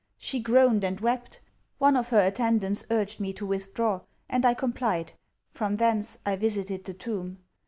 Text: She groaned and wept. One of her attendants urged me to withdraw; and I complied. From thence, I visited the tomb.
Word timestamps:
She 0.17 0.39
groaned 0.39 0.83
and 0.83 0.99
wept. 0.99 1.41
One 1.77 1.95
of 1.95 2.09
her 2.09 2.25
attendants 2.25 2.87
urged 2.89 3.19
me 3.19 3.33
to 3.33 3.45
withdraw; 3.45 4.01
and 4.27 4.43
I 4.47 4.55
complied. 4.55 5.13
From 5.51 5.75
thence, 5.75 6.17
I 6.25 6.37
visited 6.37 6.85
the 6.85 6.95
tomb. 6.95 7.37